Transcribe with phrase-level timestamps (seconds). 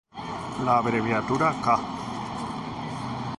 [0.65, 1.77] La abreviatura "ca.